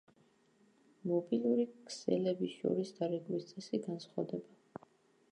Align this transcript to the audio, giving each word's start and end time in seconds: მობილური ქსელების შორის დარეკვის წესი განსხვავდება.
მობილური 1.09 1.65
ქსელების 1.89 2.55
შორის 2.61 2.93
დარეკვის 3.01 3.45
წესი 3.51 3.81
განსხვავდება. 3.85 4.87